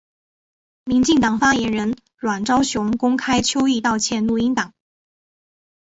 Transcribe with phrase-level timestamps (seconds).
[0.85, 4.73] 民进党发言人阮昭雄公开邱毅道歉录音档。